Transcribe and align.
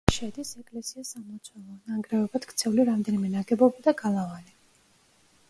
კომპლექსში 0.03 0.19
შედის 0.21 0.53
ეკლესია, 0.61 1.03
სამლოცველო, 1.09 1.75
ნანგრევებად 1.91 2.49
ქცეული 2.53 2.87
რამდენიმე 2.91 3.31
ნაგებობა 3.35 3.87
და 3.91 3.97
გალავანი. 4.03 4.59